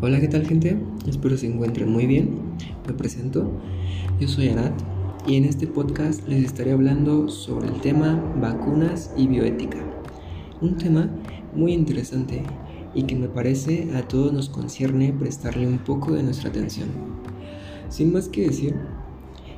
Hola, 0.00 0.20
¿qué 0.20 0.28
tal 0.28 0.46
gente? 0.46 0.78
Espero 1.08 1.36
se 1.36 1.48
encuentren 1.48 1.90
muy 1.90 2.06
bien. 2.06 2.38
Me 2.86 2.92
presento, 2.92 3.50
yo 4.20 4.28
soy 4.28 4.48
Arat 4.48 4.72
y 5.26 5.34
en 5.34 5.44
este 5.44 5.66
podcast 5.66 6.24
les 6.28 6.44
estaré 6.44 6.70
hablando 6.70 7.28
sobre 7.28 7.66
el 7.66 7.80
tema 7.80 8.14
vacunas 8.40 9.12
y 9.16 9.26
bioética. 9.26 9.78
Un 10.60 10.76
tema 10.76 11.10
muy 11.52 11.72
interesante 11.72 12.44
y 12.94 13.02
que 13.02 13.16
me 13.16 13.26
parece 13.26 13.88
a 13.96 14.06
todos 14.06 14.32
nos 14.32 14.48
concierne 14.48 15.12
prestarle 15.12 15.66
un 15.66 15.78
poco 15.78 16.12
de 16.12 16.22
nuestra 16.22 16.50
atención. 16.50 16.90
Sin 17.88 18.12
más 18.12 18.28
que 18.28 18.42
decir, 18.42 18.76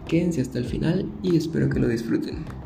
quédense 0.08 0.40
hasta 0.40 0.58
el 0.58 0.64
final 0.64 1.06
y 1.22 1.36
espero 1.36 1.68
que 1.68 1.80
lo 1.80 1.88
disfruten. 1.88 2.59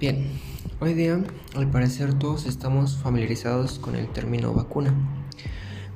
Bien, 0.00 0.28
hoy 0.78 0.94
día 0.94 1.20
al 1.56 1.70
parecer 1.72 2.14
todos 2.14 2.46
estamos 2.46 2.98
familiarizados 2.98 3.80
con 3.80 3.96
el 3.96 4.06
término 4.06 4.54
vacuna, 4.54 4.94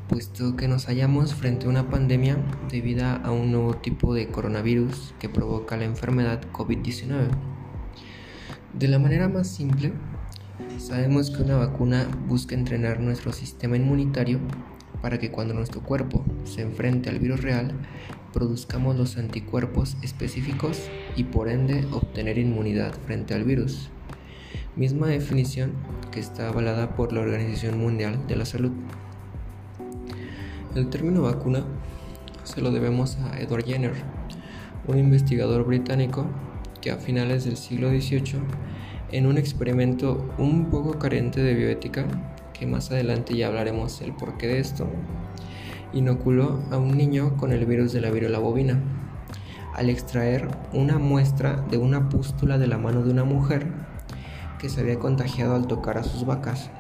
puesto 0.09 0.57
que 0.57 0.67
nos 0.67 0.87
hallamos 0.87 1.35
frente 1.35 1.67
a 1.67 1.69
una 1.69 1.89
pandemia 1.89 2.37
debido 2.69 3.07
a 3.07 3.31
un 3.31 3.53
nuevo 3.53 3.75
tipo 3.75 4.13
de 4.13 4.27
coronavirus 4.27 5.15
que 5.21 5.29
provoca 5.29 5.77
la 5.77 5.85
enfermedad 5.85 6.41
COVID-19. 6.53 7.29
De 8.77 8.89
la 8.89 8.99
manera 8.99 9.29
más 9.29 9.47
simple, 9.47 9.93
sabemos 10.79 11.31
que 11.31 11.45
una 11.45 11.57
vacuna 11.57 12.09
busca 12.27 12.57
entrenar 12.57 12.99
nuestro 12.99 13.33
sistema 13.33 13.77
inmunitario 13.77 14.41
para 15.01 15.21
que 15.21 15.31
cuando 15.31 15.55
nuestro 15.55 15.81
cuerpo 15.81 16.25
se 16.43 16.63
enfrente 16.63 17.09
al 17.09 17.21
virus 17.21 17.41
real, 17.41 17.73
produzcamos 18.33 18.97
los 18.97 19.17
anticuerpos 19.17 19.97
específicos 20.03 20.81
y 21.17 21.25
por 21.25 21.49
ende 21.49 21.87
obtener 21.93 22.39
inmunidad 22.39 22.95
frente 23.07 23.35
al 23.35 23.45
virus. 23.45 23.91
Misma 24.77 25.09
definición 25.09 25.73
que 26.11 26.21
está 26.21 26.49
avalada 26.49 26.97
por 26.97 27.13
la 27.13 27.21
Organización 27.21 27.79
Mundial 27.79 28.27
de 28.27 28.37
la 28.37 28.45
Salud. 28.45 28.73
El 30.75 30.89
término 30.89 31.23
vacuna 31.23 31.65
se 32.45 32.61
lo 32.61 32.71
debemos 32.71 33.19
a 33.19 33.39
Edward 33.39 33.65
Jenner, 33.65 33.93
un 34.87 34.99
investigador 34.99 35.65
británico 35.65 36.27
que 36.81 36.91
a 36.91 36.97
finales 36.97 37.45
del 37.45 37.57
siglo 37.57 37.91
XVIII, 37.91 38.41
en 39.13 39.27
un 39.27 39.39
experimento 39.39 40.35
un 40.39 40.71
poco 40.71 40.99
carente 40.99 41.43
de 41.43 41.55
bioética, 41.55 42.07
que 42.53 42.67
más 42.67 42.91
adelante 42.91 43.37
ya 43.37 43.49
hablaremos 43.49 44.01
el 44.01 44.13
porqué 44.13 44.49
de 44.49 44.59
esto, 44.59 44.89
inoculó 45.93 46.61
a 46.71 46.77
un 46.77 46.97
niño 46.97 47.37
con 47.37 47.53
el 47.53 47.67
virus 47.67 47.93
de 47.93 48.01
la 48.01 48.11
viruela 48.11 48.39
bovina 48.39 48.81
al 49.75 49.89
extraer 49.89 50.49
una 50.73 50.99
muestra 50.99 51.65
de 51.71 51.79
una 51.79 52.09
pústula 52.09 52.59
de 52.59 52.67
la 52.67 52.79
mano 52.79 53.03
de 53.03 53.11
una 53.11 53.25
mujer 53.25 53.67
que 54.59 54.69
se 54.69 54.81
había 54.81 54.99
contagiado 54.99 55.55
al 55.55 55.67
tocar 55.67 55.99
a 55.99 56.05
sus 56.05 56.27
vacas. 56.27 56.71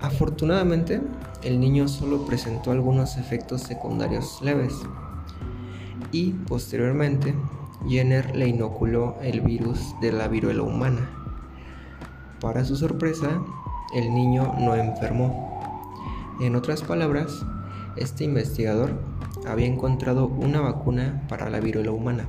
Afortunadamente, 0.00 1.00
el 1.42 1.58
niño 1.58 1.88
solo 1.88 2.26
presentó 2.26 2.70
algunos 2.70 3.16
efectos 3.16 3.62
secundarios 3.62 4.40
leves 4.42 4.74
y 6.12 6.30
posteriormente 6.30 7.34
Jenner 7.88 8.36
le 8.36 8.48
inoculó 8.48 9.16
el 9.22 9.40
virus 9.40 9.94
de 10.00 10.12
la 10.12 10.28
viruela 10.28 10.62
humana. 10.62 11.10
Para 12.40 12.64
su 12.64 12.76
sorpresa, 12.76 13.42
el 13.94 14.14
niño 14.14 14.54
no 14.58 14.74
enfermó. 14.74 15.53
En 16.40 16.56
otras 16.56 16.82
palabras, 16.82 17.46
este 17.96 18.24
investigador 18.24 18.90
había 19.46 19.66
encontrado 19.66 20.26
una 20.26 20.60
vacuna 20.60 21.22
para 21.28 21.48
la 21.48 21.60
viruela 21.60 21.92
humana. 21.92 22.28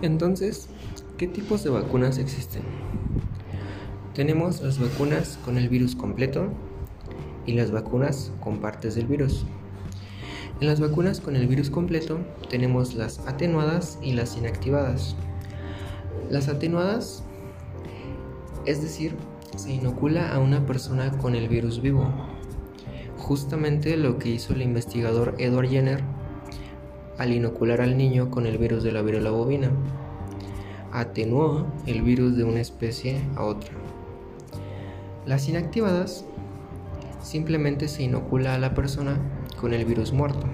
Entonces, 0.00 0.68
¿qué 1.16 1.28
tipos 1.28 1.62
de 1.62 1.70
vacunas 1.70 2.18
existen? 2.18 2.62
Tenemos 4.14 4.60
las 4.60 4.78
vacunas 4.78 5.38
con 5.42 5.56
el 5.56 5.70
virus 5.70 5.96
completo 5.96 6.48
y 7.46 7.54
las 7.54 7.70
vacunas 7.70 8.30
con 8.40 8.58
partes 8.58 8.94
del 8.94 9.06
virus. 9.06 9.46
En 10.60 10.66
las 10.66 10.80
vacunas 10.80 11.18
con 11.18 11.34
el 11.34 11.46
virus 11.46 11.70
completo 11.70 12.18
tenemos 12.50 12.92
las 12.92 13.20
atenuadas 13.26 13.98
y 14.02 14.12
las 14.12 14.36
inactivadas. 14.36 15.16
Las 16.28 16.48
atenuadas, 16.48 17.24
es 18.66 18.82
decir, 18.82 19.16
se 19.56 19.72
inocula 19.72 20.34
a 20.34 20.40
una 20.40 20.66
persona 20.66 21.16
con 21.16 21.34
el 21.34 21.48
virus 21.48 21.80
vivo. 21.80 22.06
Justamente 23.16 23.96
lo 23.96 24.18
que 24.18 24.28
hizo 24.28 24.52
el 24.52 24.60
investigador 24.60 25.36
Edward 25.38 25.70
Jenner 25.70 26.02
al 27.16 27.32
inocular 27.32 27.80
al 27.80 27.96
niño 27.96 28.30
con 28.30 28.46
el 28.46 28.58
virus 28.58 28.82
de 28.82 28.92
la 28.92 29.00
viruela 29.00 29.30
bovina. 29.30 29.70
Atenuó 30.92 31.66
el 31.86 32.02
virus 32.02 32.36
de 32.36 32.44
una 32.44 32.60
especie 32.60 33.22
a 33.36 33.44
otra. 33.44 33.72
Las 35.26 35.48
inactivadas 35.48 36.24
simplemente 37.22 37.86
se 37.86 38.02
inocula 38.02 38.54
a 38.54 38.58
la 38.58 38.74
persona 38.74 39.20
con 39.60 39.72
el 39.72 39.84
virus 39.84 40.12
muerto. 40.12 40.46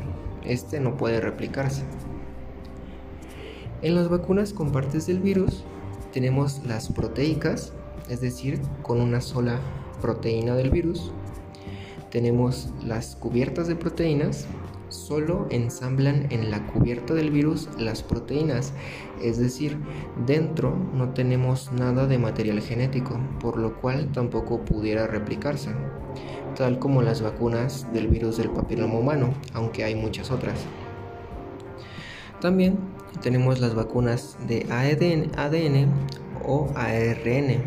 Este 0.44 0.78
no 0.78 0.96
puede 0.96 1.20
replicarse. 1.20 1.84
En 3.80 3.94
las 3.94 4.08
vacunas 4.10 4.52
con 4.52 4.70
partes 4.70 5.06
del 5.06 5.20
virus 5.20 5.64
tenemos 6.12 6.62
las 6.66 6.92
proteicas, 6.92 7.72
es 8.10 8.20
decir, 8.20 8.60
con 8.82 9.00
una 9.00 9.22
sola 9.22 9.58
proteína 10.02 10.54
del 10.54 10.70
virus. 10.70 11.12
Tenemos 12.10 12.70
las 12.84 13.16
cubiertas 13.16 13.68
de 13.68 13.76
proteínas, 13.76 14.46
solo 14.88 15.46
ensamblan 15.50 16.26
en 16.30 16.50
la 16.50 16.66
cubierta 16.66 17.14
del 17.14 17.30
virus 17.30 17.68
las 17.78 18.02
proteínas, 18.02 18.72
es 19.22 19.38
decir, 19.38 19.76
dentro 20.26 20.76
no 20.94 21.10
tenemos 21.10 21.72
nada 21.72 22.06
de 22.06 22.18
material 22.18 22.60
genético, 22.60 23.20
por 23.40 23.58
lo 23.58 23.80
cual 23.80 24.10
tampoco 24.12 24.64
pudiera 24.64 25.06
replicarse, 25.06 25.70
tal 26.56 26.78
como 26.78 27.02
las 27.02 27.22
vacunas 27.22 27.92
del 27.92 28.08
virus 28.08 28.36
del 28.36 28.50
papiloma 28.50 28.94
humano, 28.98 29.34
aunque 29.54 29.84
hay 29.84 29.94
muchas 29.94 30.30
otras. 30.30 30.64
También 32.40 32.78
tenemos 33.20 33.60
las 33.60 33.74
vacunas 33.74 34.36
de 34.46 34.66
ADN, 34.70 35.32
ADN 35.36 35.90
o 36.46 36.68
ARN. 36.76 37.62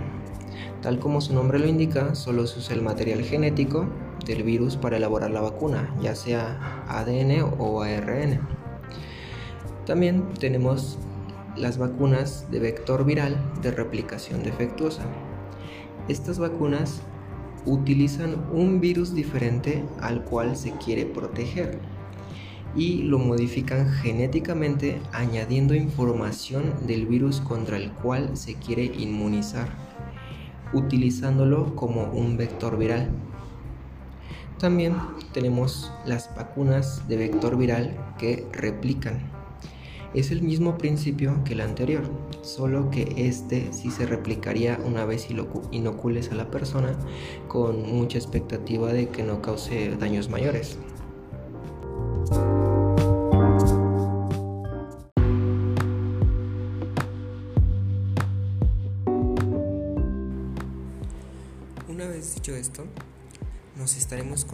Tal 0.82 0.98
como 1.00 1.22
su 1.22 1.34
nombre 1.34 1.60
lo 1.60 1.68
indica, 1.68 2.16
solo 2.16 2.48
se 2.48 2.60
usa 2.60 2.76
el 2.76 2.82
material 2.82 3.22
genético 3.22 3.86
del 4.26 4.44
virus 4.44 4.78
para 4.78 4.98
elaborar 4.98 5.32
la 5.32 5.42
vacuna, 5.42 5.94
ya 6.02 6.16
sea 6.16 6.84
ADN 6.88 7.44
o 7.58 7.82
ARN. 7.82 8.40
También 9.86 10.24
tenemos 10.40 10.98
las 11.56 11.78
vacunas 11.78 12.50
de 12.52 12.60
vector 12.60 13.04
viral 13.06 13.38
de 13.62 13.72
replicación 13.72 14.44
defectuosa. 14.44 15.04
Estas 16.08 16.40
vacunas 16.40 17.02
utilizan 17.66 18.36
un 18.54 18.80
virus 18.80 19.14
diferente 19.14 19.84
al 20.00 20.24
cual 20.24 20.56
se 20.56 20.72
quiere 20.72 21.06
proteger 21.06 21.80
y 22.76 23.04
lo 23.04 23.20
modifican 23.20 23.90
genéticamente 23.90 25.02
añadiendo 25.12 25.76
información 25.76 26.74
del 26.88 27.06
virus 27.06 27.42
contra 27.42 27.78
el 27.78 27.92
cual 27.92 28.38
se 28.38 28.56
quiere 28.56 28.86
inmunizar, 28.86 29.68
utilizándolo 30.74 31.76
como 31.76 32.06
un 32.06 32.38
vector 32.38 32.78
viral. 32.78 33.10
También 34.62 34.96
tenemos 35.34 35.92
las 36.06 36.36
vacunas 36.36 37.08
de 37.08 37.18
vector 37.18 37.58
viral 37.58 37.98
que 38.20 38.46
replican. 38.52 39.20
Es 40.14 40.30
el 40.30 40.44
mismo 40.44 40.78
principio 40.78 41.44
que 41.44 41.54
el 41.54 41.62
anterior, 41.62 42.04
solo 42.44 42.92
que 42.92 43.12
este 43.18 43.74
sí 43.74 43.90
se 43.90 44.06
replicaría 44.06 44.80
una 44.86 45.04
vez 45.06 45.30
inocules 45.72 46.32
a 46.32 46.36
la 46.36 46.52
persona 46.52 46.96
con 47.48 47.92
mucha 47.92 48.20
expectativa 48.20 48.94
de 48.94 49.10
que 49.10 49.24
no 49.24 49.42
cause 49.42 49.98
daños 50.00 50.30
mayores. 50.30 50.78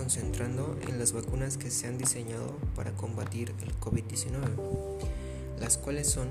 Concentrando 0.08 0.80
en 0.88 1.00
las 1.00 1.12
vacunas 1.12 1.58
que 1.58 1.70
se 1.70 1.86
han 1.86 1.98
diseñado 1.98 2.56
para 2.78 2.94
combatir 2.94 3.54
el 3.62 3.78
COVID-19, 3.78 4.48
las 5.60 5.78
cuales 5.78 6.08
son 6.08 6.30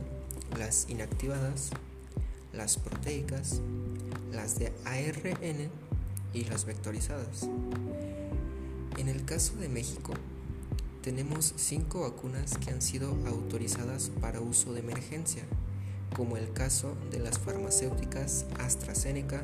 las 0.59 0.89
inactivadas, 0.89 1.73
las 2.55 2.79
proteicas, 2.79 3.61
las 4.33 4.59
de 4.59 4.73
ARN 4.87 5.69
y 6.33 6.45
las 6.45 6.65
vectorizadas. 6.65 7.51
En 8.97 9.11
el 9.11 9.27
caso 9.27 9.57
de 9.57 9.69
México, 9.69 10.15
tenemos 11.03 11.53
cinco 11.59 12.01
vacunas 12.01 12.57
que 12.57 12.71
han 12.71 12.81
sido 12.81 13.15
autorizadas 13.27 14.11
para 14.23 14.41
uso 14.41 14.73
de 14.73 14.81
emergencia, 14.81 15.43
como 16.17 16.39
el 16.39 16.51
caso 16.55 16.97
de 17.11 17.19
las 17.19 17.39
farmacéuticas 17.39 18.47
AstraZeneca, 18.59 19.43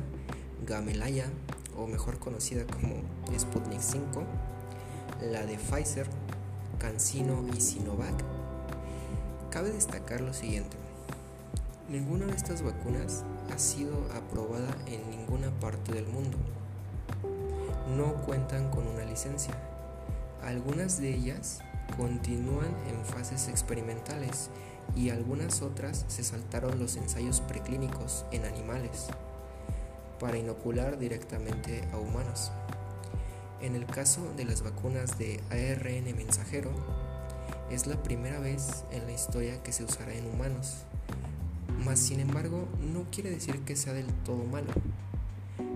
Gamelaya, 0.65 1.29
o 1.77 1.87
mejor 1.87 2.19
conocida 2.19 2.65
como 2.65 2.95
Sputnik 3.37 3.81
5, 3.81 4.23
la 5.31 5.45
de 5.45 5.57
Pfizer, 5.57 6.07
CanSino 6.79 7.43
y 7.55 7.61
Sinovac. 7.61 8.23
Cabe 9.49 9.71
destacar 9.71 10.21
lo 10.21 10.33
siguiente. 10.33 10.77
Ninguna 11.89 12.25
de 12.25 12.35
estas 12.35 12.61
vacunas 12.61 13.23
ha 13.53 13.59
sido 13.59 13.93
aprobada 14.15 14.75
en 14.87 15.09
ninguna 15.09 15.51
parte 15.59 15.93
del 15.93 16.07
mundo. 16.07 16.37
No 17.95 18.13
cuentan 18.25 18.69
con 18.71 18.87
una 18.87 19.05
licencia 19.05 19.53
algunas 20.43 20.99
de 20.99 21.13
ellas 21.13 21.59
continúan 21.97 22.75
en 22.89 23.05
fases 23.05 23.47
experimentales 23.47 24.49
y 24.95 25.09
algunas 25.09 25.61
otras 25.61 26.05
se 26.09 26.23
saltaron 26.23 26.79
los 26.79 26.97
ensayos 26.97 27.39
preclínicos 27.41 28.25
en 28.31 28.45
animales 28.45 29.07
para 30.23 30.37
inocular 30.37 30.97
directamente 30.97 31.83
a 31.91 31.97
humanos. 31.97 32.53
En 33.61 33.75
el 33.75 33.85
caso 33.85 34.21
de 34.37 34.45
las 34.45 34.63
vacunas 34.63 35.19
de 35.19 35.41
ARN 35.49 36.15
mensajero, 36.15 36.71
es 37.69 37.87
la 37.87 38.01
primera 38.01 38.39
vez 38.39 38.85
en 38.93 39.05
la 39.05 39.11
historia 39.11 39.61
que 39.63 39.73
se 39.73 39.83
usará 39.83 40.13
en 40.13 40.25
humanos, 40.25 40.85
mas 41.83 41.99
sin 41.99 42.21
embargo 42.21 42.69
no 42.93 43.03
quiere 43.11 43.31
decir 43.31 43.59
que 43.65 43.75
sea 43.75 43.91
del 43.91 44.07
todo 44.23 44.45
malo. 44.45 44.71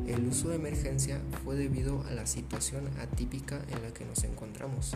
El 0.07 0.25
uso 0.25 0.47
de 0.47 0.55
emergencia 0.55 1.19
fue 1.43 1.57
debido 1.57 2.05
a 2.07 2.11
la 2.11 2.25
situación 2.25 2.89
atípica 3.01 3.59
en 3.67 3.81
la 3.81 3.93
que 3.93 4.05
nos 4.05 4.23
encontramos. 4.23 4.93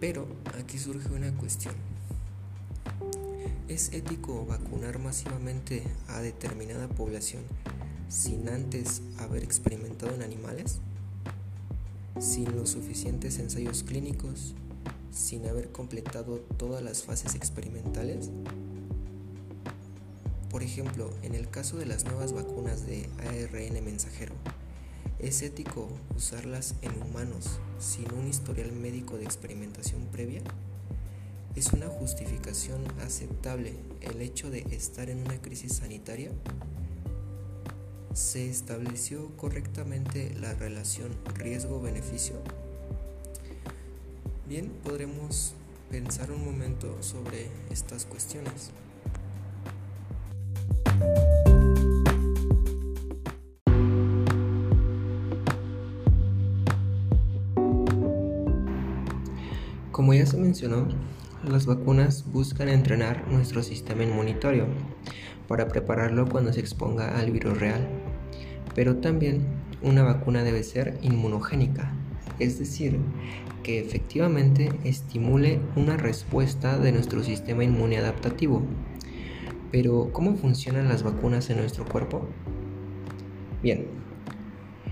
Pero 0.00 0.26
aquí 0.58 0.78
surge 0.78 1.12
una 1.12 1.30
cuestión. 1.34 1.89
¿Es 3.70 3.92
ético 3.92 4.44
vacunar 4.46 4.98
masivamente 4.98 5.84
a 6.08 6.20
determinada 6.20 6.88
población 6.88 7.44
sin 8.08 8.48
antes 8.48 9.00
haber 9.16 9.44
experimentado 9.44 10.12
en 10.12 10.22
animales? 10.22 10.80
¿Sin 12.18 12.56
los 12.56 12.70
suficientes 12.70 13.38
ensayos 13.38 13.84
clínicos? 13.84 14.56
¿Sin 15.12 15.46
haber 15.46 15.70
completado 15.70 16.38
todas 16.56 16.82
las 16.82 17.04
fases 17.04 17.36
experimentales? 17.36 18.30
Por 20.50 20.64
ejemplo, 20.64 21.08
en 21.22 21.36
el 21.36 21.48
caso 21.48 21.76
de 21.76 21.86
las 21.86 22.04
nuevas 22.04 22.32
vacunas 22.32 22.86
de 22.86 23.08
ARN 23.18 23.84
mensajero, 23.84 24.34
¿es 25.20 25.42
ético 25.42 25.86
usarlas 26.16 26.74
en 26.82 27.00
humanos 27.00 27.60
sin 27.78 28.12
un 28.14 28.26
historial 28.26 28.72
médico 28.72 29.16
de 29.16 29.26
experimentación 29.26 30.06
previa? 30.06 30.42
¿Es 31.56 31.72
una 31.72 31.88
justificación 31.88 32.80
aceptable 33.00 33.74
el 34.02 34.22
hecho 34.22 34.50
de 34.50 34.60
estar 34.70 35.10
en 35.10 35.18
una 35.18 35.42
crisis 35.42 35.76
sanitaria? 35.76 36.30
¿Se 38.14 38.48
estableció 38.48 39.36
correctamente 39.36 40.32
la 40.40 40.54
relación 40.54 41.10
riesgo-beneficio? 41.34 42.36
Bien, 44.48 44.70
podremos 44.84 45.54
pensar 45.90 46.30
un 46.30 46.44
momento 46.44 47.02
sobre 47.02 47.48
estas 47.68 48.04
cuestiones. 48.04 48.70
Como 59.90 60.14
ya 60.14 60.24
se 60.24 60.36
mencionó, 60.36 60.88
las 61.44 61.66
vacunas 61.66 62.24
buscan 62.32 62.68
entrenar 62.68 63.26
nuestro 63.28 63.62
sistema 63.62 64.04
inmunitario 64.04 64.66
para 65.48 65.68
prepararlo 65.68 66.28
cuando 66.28 66.52
se 66.52 66.60
exponga 66.60 67.18
al 67.18 67.30
virus 67.30 67.58
real. 67.58 67.88
Pero 68.74 68.96
también 68.96 69.46
una 69.82 70.02
vacuna 70.02 70.44
debe 70.44 70.62
ser 70.62 70.98
inmunogénica, 71.02 71.92
es 72.38 72.58
decir, 72.58 72.98
que 73.62 73.80
efectivamente 73.80 74.72
estimule 74.84 75.60
una 75.76 75.96
respuesta 75.96 76.78
de 76.78 76.92
nuestro 76.92 77.22
sistema 77.22 77.64
inmune 77.64 77.98
adaptativo 77.98 78.62
pero, 79.70 80.10
¿cómo 80.12 80.34
funcionan 80.34 80.88
las 80.88 81.04
vacunas 81.04 81.48
en 81.48 81.58
nuestro 81.58 81.84
cuerpo? 81.84 82.26
Bien, 83.62 83.86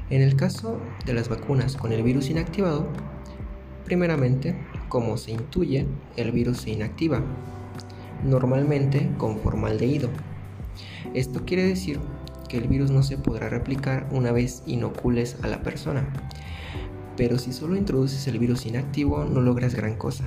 en 0.08 0.22
el 0.22 0.36
caso 0.36 0.80
de 1.04 1.14
las 1.14 1.28
vacunas 1.28 1.76
con 1.76 1.92
el 1.92 2.04
virus 2.04 2.30
inactivado, 2.30 2.86
primeramente, 3.84 4.56
como 4.88 5.16
se 5.16 5.32
intuye, 5.32 5.86
el 6.16 6.32
virus 6.32 6.58
se 6.58 6.70
inactiva, 6.70 7.22
normalmente 8.24 9.10
con 9.18 9.38
formaldehído. 9.38 10.08
Esto 11.14 11.44
quiere 11.44 11.64
decir 11.64 11.98
que 12.48 12.58
el 12.58 12.68
virus 12.68 12.90
no 12.90 13.02
se 13.02 13.18
podrá 13.18 13.48
replicar 13.48 14.08
una 14.10 14.32
vez 14.32 14.62
inocules 14.66 15.36
a 15.42 15.48
la 15.48 15.62
persona. 15.62 16.08
Pero 17.16 17.38
si 17.38 17.52
solo 17.52 17.76
introduces 17.76 18.26
el 18.28 18.38
virus 18.38 18.66
inactivo 18.66 19.24
no 19.24 19.40
logras 19.40 19.74
gran 19.74 19.96
cosa, 19.96 20.24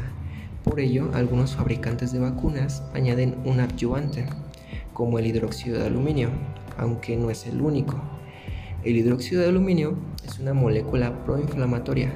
por 0.64 0.80
ello, 0.80 1.10
algunos 1.14 1.56
fabricantes 1.56 2.12
de 2.12 2.20
vacunas 2.20 2.84
añaden 2.94 3.36
un 3.46 3.60
adyuvante, 3.60 4.26
como 4.94 5.18
el 5.18 5.26
hidróxido 5.26 5.80
de 5.80 5.88
aluminio, 5.88 6.30
aunque 6.78 7.18
no 7.18 7.32
es 7.32 7.48
el 7.48 7.62
único. 7.62 8.00
El 8.84 8.96
hidróxido 8.96 9.42
de 9.42 9.50
aluminio 9.50 9.96
es 10.24 10.40
una 10.40 10.54
molécula 10.54 11.24
proinflamatoria. 11.24 12.14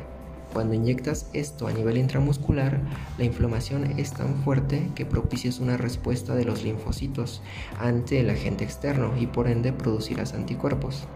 Cuando 0.55 0.73
inyectas 0.73 1.29
esto 1.33 1.67
a 1.67 1.73
nivel 1.73 1.97
intramuscular, 1.97 2.79
la 3.17 3.25
inflamación 3.25 3.99
es 3.99 4.13
tan 4.13 4.41
fuerte 4.41 4.89
que 4.95 5.05
propicias 5.05 5.59
una 5.59 5.75
respuesta 5.75 6.33
de 6.33 6.45
los 6.45 6.63
linfocitos 6.63 7.41
ante 7.77 8.21
el 8.21 8.29
agente 8.29 8.63
externo 8.63 9.11
y 9.19 9.27
por 9.27 9.49
ende 9.49 9.73
producirás 9.73 10.33
anticuerpos. 10.33 11.09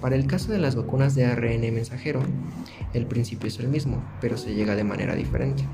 Para 0.00 0.16
el 0.16 0.26
caso 0.26 0.50
de 0.50 0.60
las 0.60 0.76
vacunas 0.76 1.14
de 1.14 1.26
ARN 1.26 1.60
mensajero, 1.74 2.22
el 2.94 3.04
principio 3.04 3.48
es 3.48 3.58
el 3.58 3.68
mismo, 3.68 4.02
pero 4.18 4.38
se 4.38 4.54
llega 4.54 4.76
de 4.76 4.84
manera 4.84 5.14
diferente. 5.14 5.64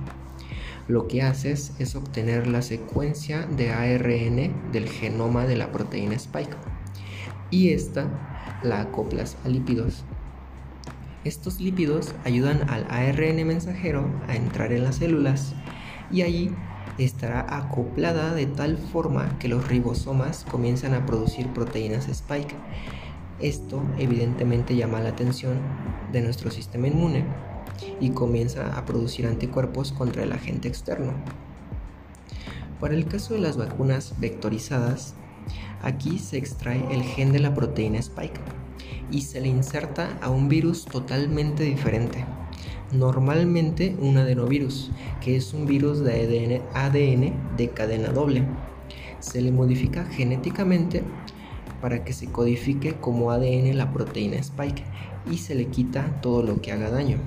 Lo 0.88 1.06
que 1.06 1.22
haces 1.22 1.74
es 1.78 1.94
obtener 1.94 2.48
la 2.48 2.62
secuencia 2.62 3.46
de 3.46 3.70
ARN 3.70 4.72
del 4.72 4.88
genoma 4.88 5.46
de 5.46 5.54
la 5.54 5.70
proteína 5.70 6.16
spike 6.16 6.56
y 7.52 7.68
esta 7.70 8.58
la 8.64 8.80
acoplas 8.80 9.36
a 9.44 9.48
lípidos. 9.48 10.04
Estos 11.24 11.60
lípidos 11.60 12.14
ayudan 12.24 12.68
al 12.70 12.86
ARN 12.90 13.46
mensajero 13.46 14.10
a 14.28 14.36
entrar 14.36 14.72
en 14.72 14.84
las 14.84 14.96
células 14.96 15.54
y 16.10 16.22
allí 16.22 16.50
estará 16.98 17.46
acoplada 17.56 18.34
de 18.34 18.46
tal 18.46 18.78
forma 18.78 19.38
que 19.38 19.48
los 19.48 19.68
ribosomas 19.68 20.46
comienzan 20.50 20.94
a 20.94 21.06
producir 21.06 21.48
proteínas 21.48 22.08
spike 22.08 22.54
esto 23.40 23.82
evidentemente 23.98 24.76
llama 24.76 25.00
la 25.00 25.08
atención 25.08 25.58
de 26.12 26.20
nuestro 26.20 26.50
sistema 26.50 26.88
inmune 26.88 27.24
y 27.98 28.10
comienza 28.10 28.76
a 28.76 28.84
producir 28.84 29.26
anticuerpos 29.26 29.92
contra 29.92 30.22
el 30.22 30.32
agente 30.32 30.68
externo. 30.68 31.14
Para 32.78 32.94
el 32.94 33.06
caso 33.06 33.32
de 33.32 33.40
las 33.40 33.56
vacunas 33.56 34.14
vectorizadas, 34.20 35.14
aquí 35.82 36.18
se 36.18 36.36
extrae 36.36 36.84
el 36.92 37.02
gen 37.02 37.32
de 37.32 37.38
la 37.38 37.54
proteína 37.54 37.98
spike 37.98 38.40
y 39.10 39.22
se 39.22 39.40
le 39.40 39.48
inserta 39.48 40.18
a 40.20 40.30
un 40.30 40.48
virus 40.48 40.84
totalmente 40.84 41.64
diferente, 41.64 42.24
normalmente 42.92 43.96
un 44.00 44.18
adenovirus, 44.18 44.90
que 45.20 45.36
es 45.36 45.54
un 45.54 45.66
virus 45.66 46.00
de 46.00 46.62
ADN 46.74 47.56
de 47.56 47.68
cadena 47.70 48.08
doble. 48.08 48.44
Se 49.20 49.40
le 49.40 49.52
modifica 49.52 50.04
genéticamente 50.04 51.02
para 51.80 52.04
que 52.04 52.12
se 52.12 52.30
codifique 52.30 52.94
como 52.94 53.30
ADN 53.30 53.76
la 53.76 53.92
proteína 53.92 54.36
spike 54.36 54.84
y 55.30 55.38
se 55.38 55.54
le 55.54 55.66
quita 55.66 56.20
todo 56.20 56.42
lo 56.42 56.60
que 56.60 56.72
haga 56.72 56.90
daño, 56.90 57.18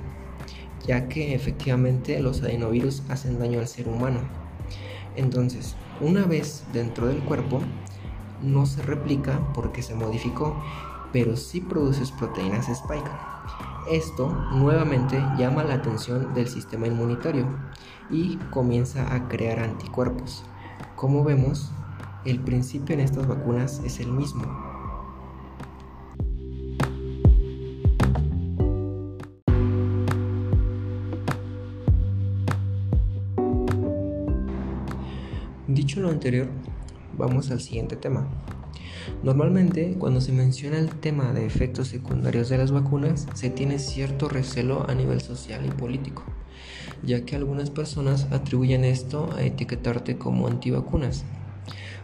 ya 0.86 1.08
que 1.08 1.34
efectivamente 1.36 2.20
los 2.20 2.42
adenovirus 2.42 3.04
hacen 3.10 3.40
daño 3.40 3.60
al 3.60 3.68
ser 3.68 3.88
humano. 3.88 4.20
Entonces, 5.16 5.76
una 6.02 6.26
vez 6.26 6.64
dentro 6.74 7.08
del 7.08 7.20
cuerpo, 7.20 7.62
no 8.42 8.66
se 8.66 8.82
replica 8.82 9.40
porque 9.54 9.82
se 9.82 9.96
modificó, 9.96 10.62
pero 11.14 11.38
sí 11.38 11.62
produces 11.62 12.12
proteínas 12.12 12.68
spike. 12.68 13.10
Esto 13.90 14.30
nuevamente 14.52 15.24
llama 15.38 15.64
la 15.64 15.76
atención 15.76 16.34
del 16.34 16.48
sistema 16.48 16.88
inmunitario 16.88 17.46
y 18.10 18.38
comienza 18.52 19.14
a 19.14 19.28
crear 19.30 19.60
anticuerpos. 19.60 20.44
Como 20.96 21.24
vemos, 21.24 21.72
el 22.26 22.40
principio 22.40 22.96
en 22.96 23.02
estas 23.02 23.28
vacunas 23.28 23.82
es 23.86 24.00
el 24.00 24.12
mismo. 24.12 24.44
Dicho 35.68 36.00
lo 36.02 36.10
anterior, 36.10 36.48
vamos 37.18 37.52
al 37.52 37.60
siguiente 37.60 37.96
tema. 37.96 38.28
Normalmente, 39.24 39.96
cuando 39.98 40.22
se 40.22 40.32
menciona 40.32 40.78
el 40.80 40.90
tema 40.90 41.34
de 41.34 41.46
efectos 41.46 41.88
secundarios 41.88 42.50
de 42.50 42.58
las 42.58 42.72
vacunas, 42.72 43.28
se 43.34 43.50
tiene 43.50 43.80
cierto 43.80 44.30
recelo 44.30 44.90
a 44.90 44.96
nivel 44.96 45.22
social 45.22 45.66
y 45.66 45.70
político, 45.70 46.24
ya 47.04 47.26
que 47.26 47.36
algunas 47.36 47.70
personas 47.70 48.28
atribuyen 48.32 48.84
esto 48.84 49.30
a 49.36 49.44
etiquetarte 49.44 50.18
como 50.18 50.48
antivacunas, 50.48 51.26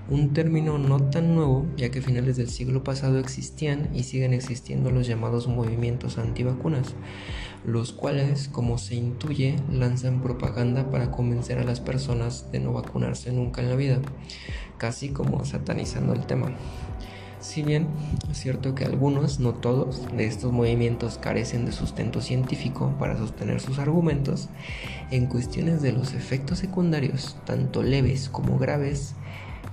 un 0.10 0.34
término 0.34 0.80
no 0.80 1.00
tan 1.10 1.36
nuevo, 1.36 1.68
ya 1.78 1.92
que 1.92 2.00
a 2.00 2.02
finales 2.02 2.36
del 2.36 2.50
siglo 2.50 2.84
pasado 2.84 3.20
existían 3.20 3.90
y 3.94 4.04
siguen 4.04 4.34
existiendo 4.34 4.90
los 4.90 5.06
llamados 5.06 5.48
movimientos 5.48 6.18
antivacunas, 6.18 6.96
los 7.64 7.92
cuales, 7.92 8.48
como 8.48 8.80
se 8.80 8.96
intuye, 8.96 9.58
lanzan 9.72 10.22
propaganda 10.22 10.90
para 10.90 11.12
convencer 11.12 11.60
a 11.60 11.64
las 11.64 11.80
personas 11.80 12.52
de 12.52 12.60
no 12.60 12.74
vacunarse 12.74 13.32
nunca 13.32 13.62
en 13.62 13.70
la 13.70 13.76
vida, 13.76 14.02
casi 14.80 15.10
como 15.10 15.46
satanizando 15.46 16.14
el 16.14 16.26
tema. 16.26 16.52
Si 17.40 17.62
bien 17.62 17.88
es 18.30 18.38
cierto 18.38 18.76
que 18.76 18.84
algunos, 18.84 19.40
no 19.40 19.54
todos, 19.54 20.08
de 20.12 20.26
estos 20.26 20.52
movimientos 20.52 21.18
carecen 21.18 21.66
de 21.66 21.72
sustento 21.72 22.20
científico 22.20 22.94
para 23.00 23.18
sostener 23.18 23.62
sus 23.62 23.80
argumentos, 23.80 24.50
en 25.12 25.28
cuestiones 25.28 25.82
de 25.82 25.94
los 25.94 26.14
efectos 26.14 26.60
secundarios, 26.60 27.38
tanto 27.46 27.82
leves 27.82 28.28
como 28.28 28.58
graves, 28.58 29.14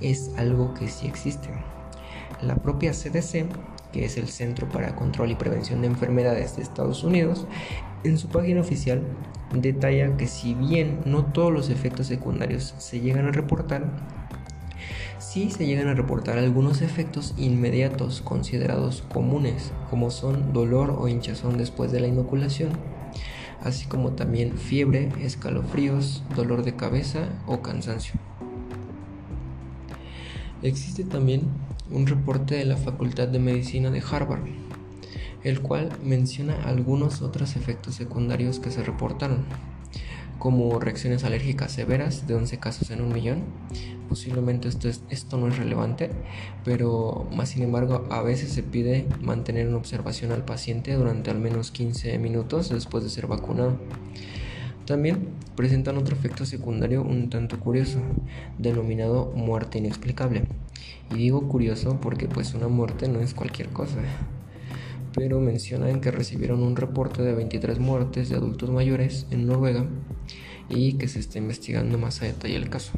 es 0.00 0.30
algo 0.36 0.74
que 0.74 0.86
sí 0.88 1.08
existe. 1.08 1.48
La 2.40 2.54
propia 2.56 2.92
CDC, 2.92 3.46
que 3.92 4.04
es 4.04 4.16
el 4.16 4.28
Centro 4.28 4.68
para 4.68 4.94
Control 4.94 5.32
y 5.32 5.34
Prevención 5.36 5.80
de 5.80 5.88
Enfermedades 5.88 6.56
de 6.56 6.62
Estados 6.62 7.02
Unidos, 7.02 7.46
en 8.04 8.18
su 8.18 8.28
página 8.28 8.60
oficial 8.60 9.02
detalla 9.52 10.16
que 10.16 10.28
si 10.28 10.54
bien 10.54 11.00
no 11.04 11.24
todos 11.24 11.52
los 11.52 11.70
efectos 11.70 12.06
secundarios 12.06 12.74
se 12.78 13.00
llegan 13.00 13.26
a 13.26 13.32
reportar, 13.32 13.90
sí 15.18 15.50
se 15.50 15.66
llegan 15.66 15.88
a 15.88 15.94
reportar 15.94 16.38
algunos 16.38 16.82
efectos 16.82 17.34
inmediatos 17.36 18.20
considerados 18.20 19.02
comunes, 19.12 19.72
como 19.90 20.10
son 20.10 20.52
dolor 20.52 20.96
o 20.98 21.08
hinchazón 21.08 21.58
después 21.58 21.92
de 21.92 22.00
la 22.00 22.06
inoculación, 22.06 22.70
así 23.62 23.86
como 23.86 24.12
también 24.12 24.56
fiebre, 24.56 25.10
escalofríos, 25.20 26.22
dolor 26.34 26.62
de 26.62 26.76
cabeza 26.76 27.28
o 27.46 27.62
cansancio. 27.62 28.14
Existe 30.62 31.04
también 31.04 31.42
un 31.90 32.06
reporte 32.06 32.56
de 32.56 32.64
la 32.64 32.76
Facultad 32.76 33.28
de 33.28 33.38
Medicina 33.38 33.90
de 33.90 34.02
Harvard, 34.10 34.44
el 35.44 35.60
cual 35.60 35.90
menciona 36.02 36.54
algunos 36.64 37.22
otros 37.22 37.56
efectos 37.56 37.94
secundarios 37.94 38.58
que 38.58 38.70
se 38.70 38.82
reportaron 38.82 39.44
como 40.38 40.78
reacciones 40.78 41.24
alérgicas 41.24 41.72
severas 41.72 42.26
de 42.26 42.34
11 42.34 42.58
casos 42.58 42.90
en 42.90 43.00
un 43.00 43.12
millón. 43.12 43.44
Posiblemente 44.08 44.68
esto, 44.68 44.88
esto 45.10 45.36
no 45.36 45.48
es 45.48 45.58
relevante, 45.58 46.10
pero 46.64 47.28
más 47.34 47.50
sin 47.50 47.62
embargo 47.62 48.06
a 48.10 48.22
veces 48.22 48.52
se 48.52 48.62
pide 48.62 49.06
mantener 49.20 49.68
una 49.68 49.76
observación 49.76 50.32
al 50.32 50.44
paciente 50.44 50.94
durante 50.94 51.30
al 51.30 51.38
menos 51.38 51.70
15 51.70 52.18
minutos 52.18 52.68
después 52.70 53.04
de 53.04 53.10
ser 53.10 53.26
vacunado. 53.26 53.78
También 54.86 55.28
presentan 55.56 55.98
otro 55.98 56.14
efecto 56.14 56.46
secundario 56.46 57.02
un 57.02 57.28
tanto 57.28 57.58
curioso, 57.58 57.98
denominado 58.58 59.32
muerte 59.34 59.78
inexplicable. 59.78 60.44
Y 61.10 61.14
digo 61.14 61.48
curioso 61.48 61.98
porque 62.00 62.28
pues 62.28 62.54
una 62.54 62.68
muerte 62.68 63.08
no 63.08 63.20
es 63.20 63.34
cualquier 63.34 63.68
cosa 63.70 63.98
pero 65.16 65.40
mencionan 65.40 66.02
que 66.02 66.10
recibieron 66.10 66.62
un 66.62 66.76
reporte 66.76 67.22
de 67.22 67.34
23 67.34 67.78
muertes 67.78 68.28
de 68.28 68.36
adultos 68.36 68.70
mayores 68.70 69.26
en 69.30 69.46
Noruega 69.46 69.86
y 70.68 70.92
que 70.94 71.08
se 71.08 71.20
está 71.20 71.38
investigando 71.38 71.96
más 71.96 72.20
a 72.20 72.26
detalle 72.26 72.56
el 72.56 72.68
caso. 72.68 72.92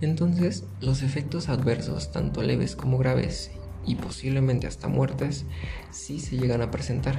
Entonces, 0.00 0.64
los 0.80 1.02
efectos 1.02 1.48
adversos, 1.48 2.12
tanto 2.12 2.42
leves 2.42 2.76
como 2.76 2.98
graves, 2.98 3.50
y 3.86 3.96
posiblemente 3.96 4.66
hasta 4.66 4.88
muertes, 4.88 5.44
sí 5.90 6.18
se 6.18 6.36
llegan 6.36 6.62
a 6.62 6.70
presentar. 6.70 7.16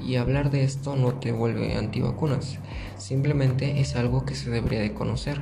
Y 0.00 0.16
hablar 0.16 0.50
de 0.50 0.64
esto 0.64 0.96
no 0.96 1.14
te 1.14 1.32
vuelve 1.32 1.74
antivacunas, 1.76 2.58
simplemente 2.96 3.80
es 3.80 3.94
algo 3.96 4.24
que 4.24 4.34
se 4.34 4.50
debería 4.50 4.80
de 4.80 4.94
conocer 4.94 5.40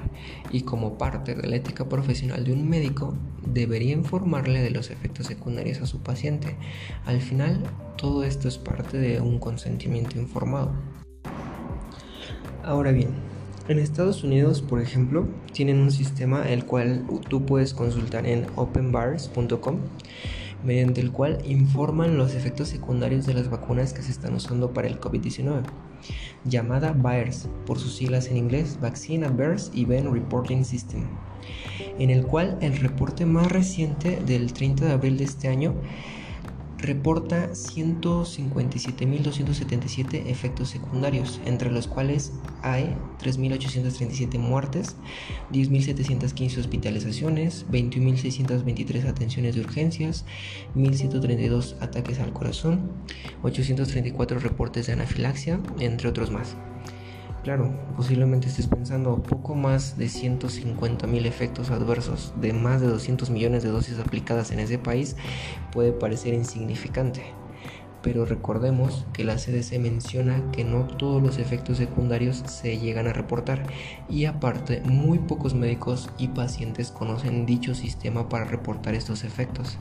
y 0.51 0.63
como 0.63 0.99
parte 0.99 1.35
de 1.35 1.49
la 1.49 1.57
ética 1.57 1.89
profesional 1.89 2.45
de 2.45 2.53
un 2.53 2.69
médico 2.69 3.17
debería 3.47 3.93
informarle 3.93 4.61
de 4.61 4.71
los 4.71 4.91
efectos 4.91 5.27
secundarios 5.27 5.81
a 5.81 5.87
su 5.87 6.03
paciente. 6.03 6.57
Al 7.07 7.21
final, 7.21 7.63
todo 7.97 8.23
esto 8.23 8.49
es 8.49 8.59
parte 8.59 8.99
de 8.99 9.21
un 9.21 9.39
consentimiento 9.39 10.19
informado. 10.19 10.73
Ahora 12.63 12.93
bien, 12.93 13.30
en 13.71 13.79
Estados 13.79 14.25
Unidos, 14.25 14.63
por 14.63 14.81
ejemplo, 14.81 15.29
tienen 15.53 15.79
un 15.79 15.93
sistema 15.93 16.43
el 16.49 16.65
cual 16.65 17.07
tú 17.29 17.47
puedes 17.47 17.73
consultar 17.73 18.27
en 18.27 18.47
openbars.com 18.57 19.77
mediante 20.65 21.01
el 21.01 21.13
cual 21.13 21.39
informan 21.47 22.19
los 22.19 22.35
efectos 22.35 22.69
secundarios 22.69 23.27
de 23.27 23.35
las 23.35 23.49
vacunas 23.49 23.93
que 23.93 24.03
se 24.03 24.11
están 24.11 24.35
usando 24.35 24.75
para 24.75 24.89
el 24.89 25.01
COVID-19, 25.01 25.63
llamada 26.45 26.93
VAERS, 26.93 27.49
por 27.65 27.79
sus 27.79 27.95
siglas 27.95 28.27
en 28.27 28.39
inglés 28.39 28.77
Vaccine 28.83 29.25
Adverse 29.25 29.71
Event 29.81 30.13
Reporting 30.13 30.65
System, 30.65 31.05
en 31.99 32.11
el 32.11 32.27
cual 32.27 32.59
el 32.61 32.77
reporte 32.77 33.25
más 33.25 33.53
reciente 33.53 34.21
del 34.27 34.53
30 34.53 34.87
de 34.87 34.93
abril 34.93 35.17
de 35.17 35.25
este 35.25 35.47
año 35.47 35.75
reporta 36.83 37.51
157.277 37.51 40.27
efectos 40.27 40.71
secundarios, 40.71 41.41
entre 41.45 41.71
los 41.71 41.87
cuales 41.87 42.33
hay 42.63 42.97
3.837 43.23 44.39
muertes, 44.39 44.97
10.715 45.53 46.59
hospitalizaciones, 46.59 47.67
21.623 47.71 49.07
atenciones 49.07 49.55
de 49.55 49.61
urgencias, 49.61 50.25
1.132 50.75 51.77
ataques 51.81 52.19
al 52.21 52.33
corazón, 52.33 52.91
834 53.43 54.39
reportes 54.41 54.87
de 54.87 54.95
anafilaxia, 54.95 55.61
entre 55.79 56.09
otros 56.09 56.31
más. 56.31 56.57
Claro, 57.43 57.73
posiblemente 57.97 58.49
estés 58.49 58.67
pensando 58.67 59.23
poco 59.23 59.55
más 59.55 59.97
de 59.97 60.11
150 60.11 61.07
mil 61.07 61.25
efectos 61.25 61.71
adversos 61.71 62.35
de 62.39 62.53
más 62.53 62.83
de 62.83 62.89
200 62.89 63.31
millones 63.31 63.63
de 63.63 63.71
dosis 63.71 63.99
aplicadas 63.99 64.51
en 64.51 64.61
ese 64.61 64.77
país 64.77 65.17
puede 65.73 65.93
parecer 65.93 66.35
insignificante. 66.35 67.23
Pero 68.03 68.27
recordemos 68.27 69.07
que 69.15 69.25
la 69.25 69.37
CDC 69.37 69.79
menciona 69.79 70.43
que 70.53 70.65
no 70.65 70.87
todos 70.87 71.23
los 71.23 71.39
efectos 71.39 71.79
secundarios 71.79 72.43
se 72.47 72.79
llegan 72.79 73.07
a 73.07 73.15
reportar 73.15 73.63
y 74.09 74.27
aparte 74.27 74.83
muy 74.83 75.19
pocos 75.19 75.55
médicos 75.55 76.11
y 76.19 76.29
pacientes 76.29 76.91
conocen 76.91 77.47
dicho 77.47 77.75
sistema 77.75 78.29
para 78.29 78.45
reportar 78.45 78.95
estos 78.95 79.25
efectos. 79.25 79.79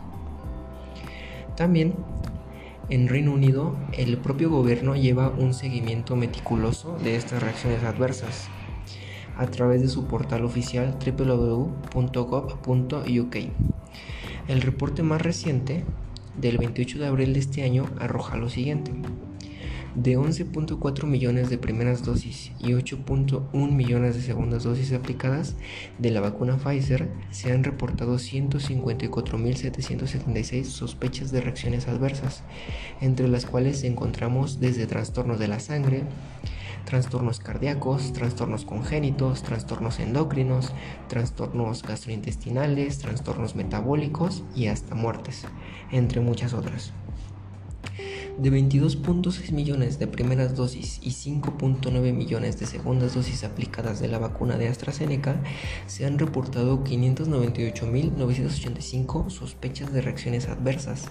También 1.57 1.93
en 2.89 3.07
Reino 3.07 3.31
Unido, 3.31 3.75
el 3.93 4.17
propio 4.17 4.49
gobierno 4.49 4.95
lleva 4.95 5.29
un 5.29 5.53
seguimiento 5.53 6.15
meticuloso 6.15 6.97
de 7.03 7.15
estas 7.15 7.43
reacciones 7.43 7.83
adversas 7.83 8.49
a 9.37 9.45
través 9.47 9.81
de 9.81 9.87
su 9.87 10.05
portal 10.05 10.43
oficial 10.43 10.97
www.gov.uk. 10.99 11.95
El 14.47 14.61
reporte 14.61 15.03
más 15.03 15.21
reciente, 15.21 15.85
del 16.37 16.57
28 16.57 16.99
de 16.99 17.07
abril 17.07 17.33
de 17.33 17.39
este 17.39 17.63
año, 17.63 17.85
arroja 17.99 18.37
lo 18.37 18.49
siguiente 18.49 18.91
de 19.95 20.17
11.4 20.17 21.05
millones 21.05 21.49
de 21.49 21.57
primeras 21.57 22.03
dosis 22.03 22.51
y 22.59 22.71
8.1 22.71 23.71
millones 23.71 24.15
de 24.15 24.21
segundas 24.21 24.63
dosis 24.63 24.91
aplicadas 24.93 25.55
de 25.97 26.11
la 26.11 26.21
vacuna 26.21 26.57
Pfizer, 26.57 27.09
se 27.31 27.51
han 27.51 27.63
reportado 27.63 28.15
154.776 28.15 30.65
sospechas 30.65 31.31
de 31.31 31.41
reacciones 31.41 31.87
adversas, 31.87 32.43
entre 33.01 33.27
las 33.27 33.45
cuales 33.45 33.83
encontramos 33.83 34.59
desde 34.59 34.87
trastornos 34.87 35.39
de 35.39 35.47
la 35.47 35.59
sangre, 35.59 36.03
trastornos 36.85 37.39
cardíacos, 37.39 38.13
trastornos 38.13 38.65
congénitos, 38.65 39.43
trastornos 39.43 39.99
endocrinos, 39.99 40.73
trastornos 41.07 41.83
gastrointestinales, 41.83 42.97
trastornos 42.99 43.55
metabólicos 43.55 44.43
y 44.55 44.67
hasta 44.67 44.95
muertes, 44.95 45.45
entre 45.91 46.21
muchas 46.21 46.53
otras. 46.53 46.93
De 48.39 48.51
22.6 48.53 49.51
millones 49.51 49.99
de 49.99 50.07
primeras 50.07 50.55
dosis 50.55 51.01
y 51.03 51.09
5.9 51.09 52.13
millones 52.13 52.57
de 52.57 52.67
segundas 52.67 53.13
dosis 53.13 53.43
aplicadas 53.43 53.99
de 53.99 54.07
la 54.07 54.17
vacuna 54.17 54.57
de 54.57 54.69
AstraZeneca, 54.69 55.43
se 55.87 56.05
han 56.05 56.17
reportado 56.17 56.85
598.985 56.85 59.29
sospechas 59.29 59.91
de 59.91 59.99
reacciones 59.99 60.47
adversas, 60.47 61.09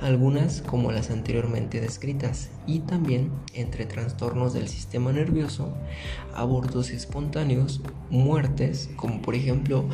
algunas 0.00 0.62
como 0.62 0.90
las 0.90 1.10
anteriormente 1.10 1.82
descritas, 1.82 2.48
y 2.66 2.78
también 2.78 3.30
entre 3.52 3.84
trastornos 3.84 4.54
del 4.54 4.68
sistema 4.68 5.12
nervioso, 5.12 5.74
abortos 6.34 6.88
espontáneos, 6.88 7.82
muertes, 8.08 8.88
como 8.96 9.20
por 9.20 9.34
ejemplo 9.34 9.84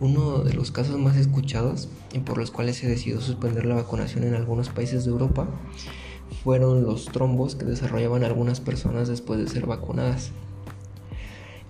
uno 0.00 0.38
de 0.38 0.54
los 0.54 0.72
casos 0.72 0.98
más 0.98 1.16
escuchados 1.16 1.88
y 2.12 2.18
por 2.18 2.36
los 2.36 2.50
cuales 2.50 2.78
se 2.78 2.88
decidió 2.88 3.20
suspender 3.20 3.64
la 3.64 3.76
vacunación 3.76 4.24
en 4.24 4.34
algunos 4.34 4.70
países 4.70 5.04
de 5.04 5.12
Europa, 5.12 5.46
fueron 6.42 6.82
los 6.84 7.06
trombos 7.06 7.54
que 7.54 7.64
desarrollaban 7.64 8.24
algunas 8.24 8.60
personas 8.60 9.08
después 9.08 9.38
de 9.40 9.48
ser 9.48 9.66
vacunadas. 9.66 10.32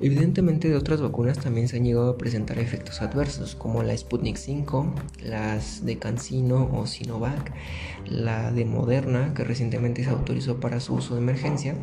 Evidentemente 0.01 0.69
de 0.69 0.77
otras 0.77 1.01
vacunas 1.01 1.39
también 1.39 1.69
se 1.69 1.77
han 1.77 1.85
llegado 1.85 2.11
a 2.11 2.19
presentar 2.19 2.59
efectos 2.59 3.03
adversos, 3.03 3.55
como 3.55 3.85
la 3.85 3.97
Sputnik 3.97 4.37
5, 4.37 4.93
las 5.23 5.87
de 5.87 5.99
CanSino 5.99 6.69
o 6.73 6.87
Sinovac, 6.87 7.53
la 8.07 8.51
de 8.51 8.65
Moderna, 8.65 9.33
que 9.35 9.45
recientemente 9.45 10.03
se 10.03 10.11
autorizó 10.11 10.59
para 10.59 10.81
su 10.81 10.95
uso 10.95 11.15
de 11.15 11.21
emergencia, 11.21 11.77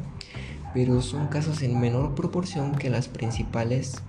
pero 0.73 1.01
son 1.01 1.27
casos 1.27 1.61
en 1.61 1.79
menor 1.79 2.13
proporción 2.13 2.75
que 2.75 2.89
las 2.89 3.07
principales 3.07 4.01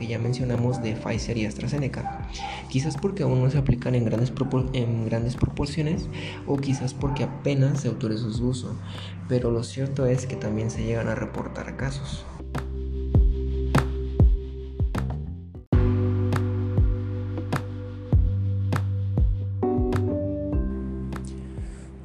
que 0.00 0.06
ya 0.06 0.18
mencionamos 0.18 0.82
de 0.82 0.96
Pfizer 0.96 1.36
y 1.36 1.44
AstraZeneca. 1.44 2.26
Quizás 2.70 2.96
porque 2.96 3.22
aún 3.22 3.42
no 3.42 3.50
se 3.50 3.58
aplican 3.58 3.94
en 3.94 4.06
grandes, 4.06 4.30
proporciones 4.30 6.08
o 6.46 6.56
quizás 6.56 6.94
porque 6.94 7.24
apenas 7.24 7.82
se 7.82 7.88
autorizó 7.88 8.32
su 8.32 8.48
uso, 8.48 8.76
pero 9.28 9.50
lo 9.50 9.62
cierto 9.62 10.06
es 10.06 10.24
que 10.24 10.36
también 10.36 10.70
se 10.70 10.82
llegan 10.82 11.08
a 11.08 11.14
reportar 11.14 11.76
casos. 11.76 12.24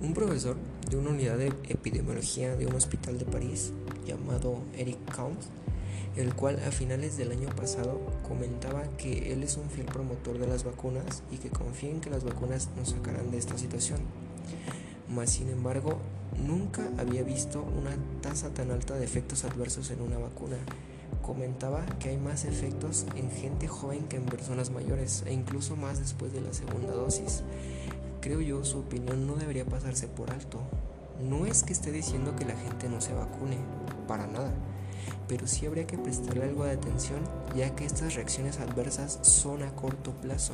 Un 0.02 0.14
profesor 0.14 0.58
de 0.90 0.98
una 0.98 1.12
unidad 1.12 1.38
de 1.38 1.48
epidemiología 1.70 2.58
de 2.58 2.68
un 2.68 2.76
hospital 2.76 3.18
de 3.18 3.26
París 3.26 3.72
llamado 4.06 4.60
Eric 4.78 4.98
Count 5.16 5.40
el 6.16 6.34
cual 6.34 6.60
a 6.66 6.72
finales 6.72 7.18
del 7.18 7.32
año 7.32 7.50
pasado 7.50 8.00
comentaba 8.28 8.84
que 8.98 9.34
él 9.34 9.44
es 9.44 9.58
un 9.58 9.70
fiel 9.70 9.86
promotor 9.86 10.38
de 10.38 10.48
las 10.48 10.64
vacunas 10.64 11.24
y 11.32 11.38
que 11.38 11.50
confía 11.50 11.92
en 11.92 12.00
que 12.00 12.10
las 12.10 12.24
vacunas 12.24 12.70
nos 12.78 12.90
sacarán 12.90 13.32
de 13.32 13.38
esta 13.38 13.58
situación. 13.58 14.00
Mas 15.10 15.32
sin 15.32 15.50
embargo, 15.50 15.98
nunca 16.48 16.84
había 16.98 17.24
visto 17.24 17.62
una 17.62 17.96
tasa 18.22 18.50
tan 18.54 18.72
alta 18.72 18.96
de 18.96 19.04
efectos 19.04 19.44
adversos 19.44 19.92
en 19.92 20.02
una 20.02 20.18
vacuna. 20.18 20.58
Comentaba 21.22 21.86
que 22.00 22.10
hay 22.10 22.18
más 22.18 22.46
efectos 22.46 23.06
en 23.16 23.30
gente 23.30 23.68
joven 23.68 24.06
que 24.08 24.18
en 24.18 24.26
personas 24.26 24.72
mayores 24.72 25.24
e 25.26 25.34
incluso 25.34 25.76
más 25.76 26.00
después 26.00 26.32
de 26.34 26.42
la 26.42 26.54
segunda 26.54 26.94
dosis. 26.94 27.44
Creo 28.22 28.42
yo 28.42 28.64
su 28.64 28.80
opinión 28.80 29.28
no 29.28 29.36
debería 29.36 29.66
pasarse 29.66 30.08
por 30.08 30.32
alto. 30.32 30.60
No 31.30 31.46
es 31.46 31.64
que 31.64 31.74
esté 31.74 31.92
diciendo 31.92 32.36
que 32.36 32.46
la 32.46 32.56
gente 32.56 32.90
no 32.90 33.02
se 33.02 33.14
vacune, 33.14 33.58
para 34.08 34.28
nada 34.28 34.52
pero 35.28 35.48
sí 35.48 35.66
habría 35.66 35.88
que 35.88 35.98
prestarle 35.98 36.44
algo 36.44 36.66
de 36.66 36.72
atención 36.72 37.20
ya 37.56 37.76
que 37.76 37.86
estas 37.86 38.16
reacciones 38.16 38.60
adversas 38.60 39.20
son 39.22 39.64
a 39.64 39.72
corto 39.72 40.12
plazo. 40.12 40.54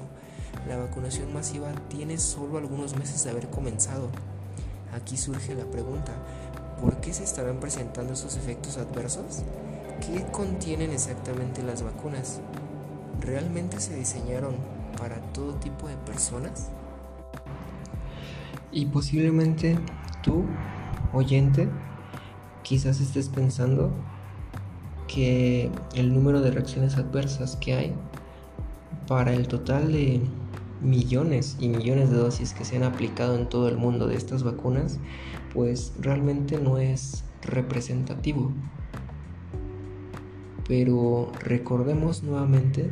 La 0.67 0.77
vacunación 0.77 1.33
masiva 1.33 1.71
tiene 1.89 2.17
solo 2.17 2.57
algunos 2.57 2.95
meses 2.95 3.23
de 3.23 3.31
haber 3.31 3.49
comenzado. 3.49 4.09
Aquí 4.93 5.17
surge 5.17 5.55
la 5.55 5.65
pregunta, 5.65 6.13
¿por 6.81 6.97
qué 7.01 7.13
se 7.13 7.23
estarán 7.23 7.59
presentando 7.59 8.13
esos 8.13 8.35
efectos 8.37 8.77
adversos? 8.77 9.43
¿Qué 10.01 10.25
contienen 10.31 10.91
exactamente 10.91 11.63
las 11.63 11.83
vacunas? 11.83 12.41
¿Realmente 13.21 13.79
se 13.79 13.95
diseñaron 13.95 14.55
para 14.97 15.17
todo 15.33 15.53
tipo 15.55 15.87
de 15.87 15.95
personas? 15.97 16.69
Y 18.71 18.85
posiblemente 18.87 19.77
tú, 20.23 20.45
oyente, 21.13 21.69
quizás 22.63 22.99
estés 22.99 23.29
pensando 23.29 23.91
que 25.13 25.69
el 25.95 26.13
número 26.13 26.41
de 26.41 26.51
reacciones 26.51 26.95
adversas 26.95 27.57
que 27.57 27.73
hay 27.73 27.93
para 29.07 29.33
el 29.33 29.47
total 29.47 29.91
de 29.91 30.21
millones 30.81 31.57
y 31.59 31.67
millones 31.67 32.09
de 32.09 32.17
dosis 32.17 32.53
que 32.53 32.63
se 32.63 32.77
han 32.77 32.83
aplicado 32.83 33.35
en 33.35 33.49
todo 33.49 33.67
el 33.67 33.77
mundo 33.77 34.07
de 34.07 34.15
estas 34.15 34.43
vacunas, 34.43 34.99
pues 35.53 35.93
realmente 35.99 36.59
no 36.59 36.77
es 36.77 37.25
representativo. 37.41 38.51
Pero 40.67 41.31
recordemos 41.41 42.23
nuevamente 42.23 42.89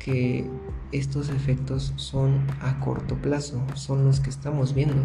que 0.00 0.50
estos 0.90 1.28
efectos 1.28 1.92
son 1.96 2.44
a 2.60 2.80
corto 2.80 3.16
plazo, 3.16 3.62
son 3.74 4.04
los 4.04 4.18
que 4.18 4.30
estamos 4.30 4.74
viendo. 4.74 5.02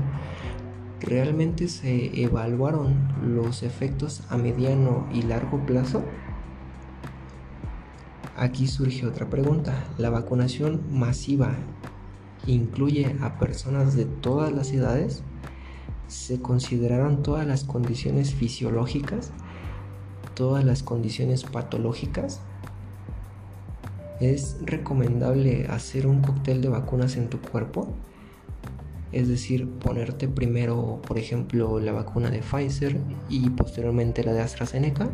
¿Realmente 1.00 1.68
se 1.68 2.22
evaluaron 2.22 2.96
los 3.24 3.64
efectos 3.64 4.24
a 4.30 4.38
mediano 4.38 5.08
y 5.14 5.24
largo 5.24 5.66
plazo? 5.66 6.04
Aquí 8.38 8.68
surge 8.68 9.06
otra 9.06 9.30
pregunta. 9.30 9.74
¿La 9.98 10.10
vacunación 10.10 10.82
masiva 10.90 11.54
incluye 12.48 13.16
a 13.22 13.38
personas 13.38 13.96
de 13.96 14.06
todas 14.06 14.52
las 14.54 14.72
edades? 14.72 15.24
¿Se 16.08 16.42
consideraron 16.42 17.24
todas 17.24 17.46
las 17.46 17.66
condiciones 17.66 18.34
fisiológicas? 18.34 19.32
¿Todas 20.34 20.64
las 20.64 20.82
condiciones 20.82 21.44
patológicas? 21.44 22.42
¿Es 24.22 24.58
recomendable 24.64 25.68
hacer 25.68 26.08
un 26.08 26.22
cóctel 26.22 26.62
de 26.62 26.70
vacunas 26.70 27.18
en 27.18 27.30
tu 27.30 27.40
cuerpo? 27.42 27.94
Es 29.12 29.28
decir, 29.28 29.68
ponerte 29.68 30.30
primero, 30.30 31.02
por 31.06 31.18
ejemplo, 31.18 31.82
la 31.82 31.92
vacuna 31.92 32.30
de 32.30 32.40
Pfizer 32.40 32.98
y 33.30 33.50
posteriormente 33.50 34.24
la 34.24 34.32
de 34.32 34.42
AstraZeneca, 34.42 35.10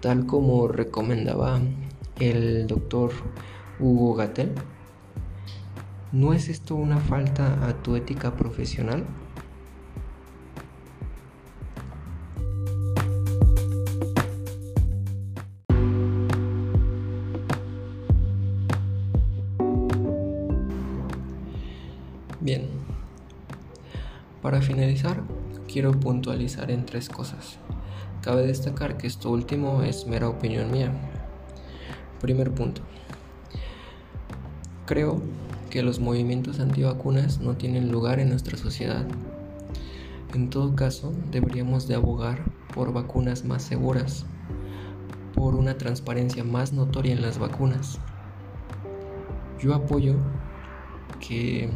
tal 0.00 0.26
como 0.26 0.68
recomendaba 0.68 1.60
el 2.20 2.66
doctor 2.66 3.12
Hugo 3.78 4.14
Gatel. 4.14 4.52
¿No 6.12 6.32
es 6.32 6.48
esto 6.48 6.76
una 6.76 6.98
falta 6.98 7.66
a 7.66 7.82
tu 7.82 7.96
ética 7.96 8.36
profesional? 8.36 9.04
Bien, 22.40 22.68
para 24.42 24.60
finalizar, 24.60 25.22
quiero 25.66 25.92
puntualizar 25.98 26.70
en 26.70 26.84
tres 26.84 27.08
cosas. 27.08 27.58
Cabe 28.20 28.46
destacar 28.46 28.98
que 28.98 29.06
esto 29.06 29.30
último 29.30 29.82
es 29.82 30.06
mera 30.06 30.28
opinión 30.28 30.70
mía, 30.70 30.92
Primer 32.24 32.52
punto. 32.52 32.80
Creo 34.86 35.20
que 35.68 35.82
los 35.82 36.00
movimientos 36.00 36.58
antivacunas 36.58 37.38
no 37.40 37.58
tienen 37.58 37.92
lugar 37.92 38.18
en 38.18 38.30
nuestra 38.30 38.56
sociedad. 38.56 39.04
En 40.32 40.48
todo 40.48 40.74
caso, 40.74 41.12
deberíamos 41.30 41.86
de 41.86 41.96
abogar 41.96 42.42
por 42.74 42.94
vacunas 42.94 43.44
más 43.44 43.62
seguras, 43.62 44.24
por 45.34 45.54
una 45.54 45.76
transparencia 45.76 46.44
más 46.44 46.72
notoria 46.72 47.12
en 47.12 47.20
las 47.20 47.36
vacunas. 47.36 47.98
Yo 49.60 49.74
apoyo 49.74 50.14
que 51.20 51.68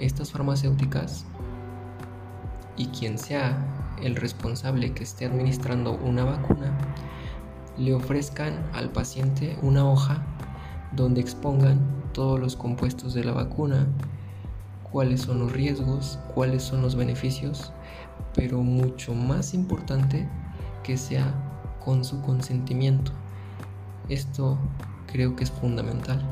estas 0.00 0.32
farmacéuticas 0.32 1.26
y 2.76 2.86
quien 2.86 3.18
sea 3.18 3.64
el 4.02 4.16
responsable 4.16 4.94
que 4.94 5.04
esté 5.04 5.26
administrando 5.26 5.92
una 5.92 6.24
vacuna 6.24 6.76
le 7.76 7.94
ofrezcan 7.94 8.54
al 8.72 8.90
paciente 8.90 9.58
una 9.62 9.88
hoja 9.88 10.22
donde 10.92 11.20
expongan 11.20 11.80
todos 12.12 12.38
los 12.38 12.56
compuestos 12.56 13.14
de 13.14 13.24
la 13.24 13.32
vacuna, 13.32 13.86
cuáles 14.90 15.22
son 15.22 15.40
los 15.40 15.52
riesgos, 15.52 16.18
cuáles 16.32 16.62
son 16.62 16.82
los 16.82 16.94
beneficios, 16.94 17.72
pero 18.34 18.62
mucho 18.62 19.14
más 19.14 19.54
importante 19.54 20.28
que 20.82 20.96
sea 20.96 21.34
con 21.84 22.04
su 22.04 22.22
consentimiento. 22.22 23.12
Esto 24.08 24.58
creo 25.06 25.34
que 25.34 25.44
es 25.44 25.50
fundamental. 25.50 26.22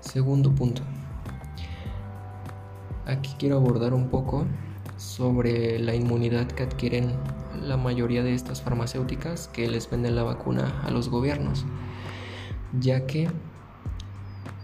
Segundo 0.00 0.54
punto. 0.54 0.82
Aquí 3.06 3.34
quiero 3.38 3.56
abordar 3.56 3.94
un 3.94 4.08
poco 4.08 4.44
sobre 4.96 5.78
la 5.78 5.94
inmunidad 5.94 6.46
que 6.46 6.64
adquieren 6.64 7.12
la 7.62 7.76
mayoría 7.76 8.22
de 8.22 8.34
estas 8.34 8.62
farmacéuticas 8.62 9.48
que 9.48 9.68
les 9.68 9.88
venden 9.90 10.16
la 10.16 10.22
vacuna 10.22 10.82
a 10.84 10.90
los 10.90 11.08
gobiernos, 11.08 11.64
ya 12.78 13.06
que 13.06 13.28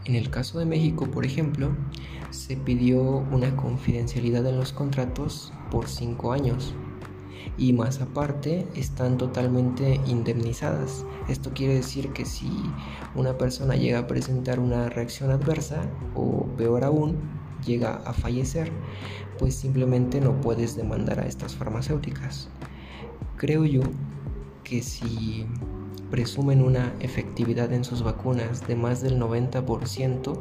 en 0.05 0.15
el 0.15 0.31
caso 0.31 0.59
de 0.59 0.67
México, 0.67 1.07
por 1.07 1.25
ejemplo, 1.25 1.71
se 2.31 2.57
pidió 2.57 3.03
una 3.03 3.57
confidencialidad 3.57 4.47
en 4.47 4.57
los 4.57 4.73
contratos 4.73 5.53
por 5.71 5.89
cinco 5.89 6.33
años 6.33 6.75
y 7.59 7.73
más 7.73 8.01
aparte 8.01 8.67
están 8.75 9.19
totalmente 9.19 10.01
indemnizadas. 10.07 11.05
Esto 11.29 11.53
quiere 11.55 11.75
decir 11.75 12.13
que 12.13 12.25
si 12.25 12.51
una 13.15 13.37
persona 13.39 13.75
llega 13.75 14.01
a 14.01 14.07
presentar 14.07 14.61
una 14.61 14.89
reacción 14.89 15.31
adversa 15.31 15.83
o 16.15 16.47
peor 16.57 16.85
aún, 16.85 17.17
llega 17.65 17.97
a 18.05 18.13
fallecer, 18.13 18.71
pues 19.39 19.55
simplemente 19.55 20.21
no 20.21 20.41
puedes 20.41 20.77
demandar 20.77 21.21
a 21.21 21.27
estas 21.27 21.55
farmacéuticas. 21.55 22.49
Creo 23.37 23.67
yo 23.67 23.83
que 24.65 24.83
si 24.83 25.47
presumen 26.11 26.63
una 26.63 26.95
efectividad 27.01 27.71
en 27.73 27.85
sus 27.85 28.03
vacunas 28.03 28.67
de 28.67 28.77
más 28.77 29.03
del 29.03 29.21
90%, 29.21 30.39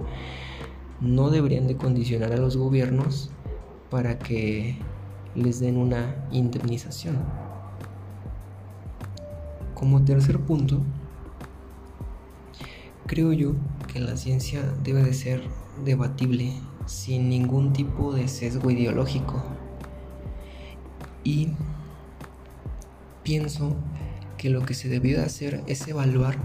no 1.01 1.29
deberían 1.29 1.67
de 1.67 1.75
condicionar 1.75 2.31
a 2.31 2.37
los 2.37 2.55
gobiernos 2.55 3.31
para 3.89 4.17
que 4.17 4.77
les 5.35 5.59
den 5.59 5.75
una 5.75 6.15
indemnización. 6.31 7.17
Como 9.73 10.05
tercer 10.05 10.39
punto, 10.39 10.81
creo 13.07 13.33
yo 13.33 13.55
que 13.91 13.99
la 13.99 14.15
ciencia 14.15 14.61
debe 14.83 15.03
de 15.03 15.13
ser 15.13 15.43
debatible 15.83 16.53
sin 16.85 17.27
ningún 17.27 17.73
tipo 17.73 18.13
de 18.13 18.29
sesgo 18.29 18.71
ideológico. 18.71 19.43
Y 21.25 21.49
pienso 23.25 23.75
que 24.37 24.49
lo 24.49 24.61
que 24.61 24.75
se 24.75 24.87
debió 24.87 25.17
de 25.17 25.25
hacer 25.25 25.63
es 25.67 25.85
evaluar 25.87 26.37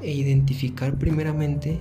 e 0.00 0.12
identificar 0.12 0.96
primeramente 0.96 1.80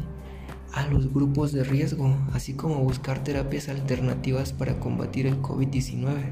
a 0.73 0.87
los 0.87 1.13
grupos 1.13 1.51
de 1.51 1.63
riesgo, 1.63 2.17
así 2.33 2.55
como 2.55 2.79
buscar 2.79 3.23
terapias 3.23 3.69
alternativas 3.69 4.51
para 4.51 4.79
combatir 4.79 5.27
el 5.27 5.39
COVID-19. 5.41 6.31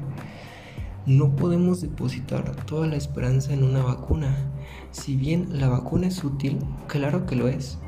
No 1.06 1.36
podemos 1.36 1.80
depositar 1.80 2.56
toda 2.66 2.88
la 2.88 2.96
esperanza 2.96 3.52
en 3.52 3.62
una 3.62 3.82
vacuna. 3.82 4.36
Si 4.90 5.16
bien 5.16 5.60
la 5.60 5.68
vacuna 5.68 6.08
es 6.08 6.22
útil, 6.24 6.58
claro 6.88 7.24
que 7.24 7.36
lo 7.36 7.48
es, 7.48 7.78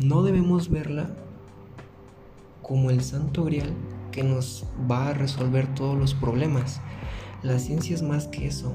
no 0.00 0.24
debemos 0.24 0.68
verla 0.68 1.14
como 2.62 2.90
el 2.90 3.02
santo 3.02 3.44
grial 3.44 3.72
que 4.10 4.24
nos 4.24 4.66
va 4.90 5.08
a 5.08 5.14
resolver 5.14 5.72
todos 5.74 5.96
los 5.96 6.14
problemas. 6.14 6.80
La 7.42 7.58
ciencia 7.58 7.96
es 7.96 8.02
más 8.02 8.28
que 8.28 8.46
eso. 8.46 8.72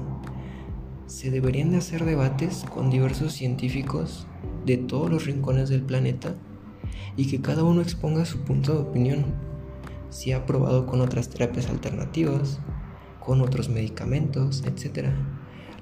Se 1.06 1.30
deberían 1.30 1.70
de 1.70 1.78
hacer 1.78 2.04
debates 2.04 2.66
con 2.68 2.90
diversos 2.90 3.32
científicos 3.32 4.26
de 4.66 4.76
todos 4.76 5.10
los 5.10 5.24
rincones 5.24 5.70
del 5.70 5.80
planeta 5.80 6.34
y 7.16 7.28
que 7.28 7.40
cada 7.40 7.64
uno 7.64 7.80
exponga 7.80 8.26
su 8.26 8.40
punto 8.40 8.74
de 8.74 8.80
opinión, 8.80 9.24
si 10.10 10.32
ha 10.32 10.44
probado 10.44 10.84
con 10.84 11.00
otras 11.00 11.30
terapias 11.30 11.70
alternativas, 11.70 12.60
con 13.24 13.40
otros 13.40 13.70
medicamentos, 13.70 14.62
etc. 14.66 15.08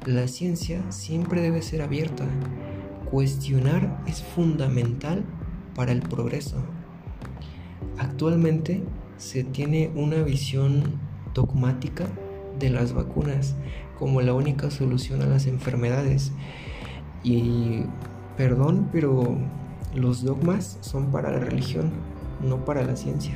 La 0.04 0.28
ciencia 0.28 0.80
siempre 0.92 1.40
debe 1.40 1.62
ser 1.62 1.82
abierta. 1.82 2.24
Cuestionar 3.10 4.00
es 4.06 4.22
fundamental 4.22 5.24
para 5.74 5.90
el 5.90 6.02
progreso. 6.02 6.58
Actualmente 7.98 8.84
se 9.16 9.42
tiene 9.42 9.90
una 9.96 10.22
visión 10.22 11.00
dogmática 11.34 12.06
de 12.58 12.70
las 12.70 12.92
vacunas 12.92 13.54
como 13.98 14.20
la 14.20 14.34
única 14.34 14.70
solución 14.70 15.22
a 15.22 15.26
las 15.26 15.46
enfermedades. 15.46 16.32
Y 17.22 17.84
perdón, 18.36 18.88
pero 18.92 19.36
los 19.94 20.22
dogmas 20.22 20.78
son 20.80 21.10
para 21.10 21.30
la 21.30 21.38
religión, 21.38 21.90
no 22.42 22.64
para 22.64 22.84
la 22.84 22.96
ciencia. 22.96 23.34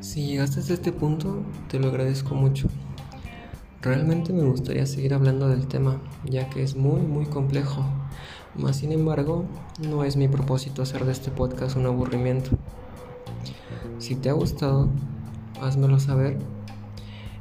Si 0.00 0.26
llegaste 0.26 0.60
hasta 0.60 0.74
este 0.74 0.92
punto, 0.92 1.42
te 1.68 1.78
lo 1.78 1.88
agradezco 1.88 2.34
mucho. 2.34 2.68
Realmente 3.82 4.32
me 4.32 4.44
gustaría 4.44 4.86
seguir 4.86 5.12
hablando 5.12 5.48
del 5.48 5.66
tema, 5.66 6.00
ya 6.24 6.48
que 6.48 6.62
es 6.62 6.76
muy 6.76 7.00
muy 7.00 7.26
complejo. 7.26 7.84
Más 8.54 8.76
sin 8.76 8.92
embargo, 8.92 9.44
no 9.80 10.04
es 10.04 10.16
mi 10.16 10.28
propósito 10.28 10.82
hacer 10.82 11.04
de 11.04 11.10
este 11.10 11.32
podcast 11.32 11.74
un 11.74 11.86
aburrimiento. 11.86 12.50
Si 13.98 14.14
te 14.14 14.30
ha 14.30 14.34
gustado, 14.34 14.88
házmelo 15.60 15.98
saber 15.98 16.38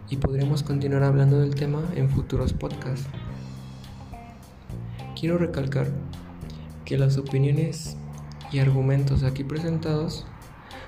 y 0.10 0.18
podremos 0.18 0.64
continuar 0.64 1.04
hablando 1.04 1.40
del 1.40 1.54
tema 1.54 1.84
en 1.96 2.10
futuros 2.10 2.54
podcasts. 2.54 3.08
Quiero 5.20 5.38
recalcar 5.38 5.92
que 6.86 6.98
las 6.98 7.20
opiniones 7.20 7.98
y 8.52 8.58
argumentos 8.58 9.22
aquí 9.22 9.44
presentados 9.44 10.26